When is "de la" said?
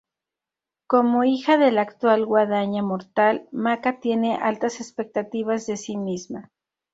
1.59-1.83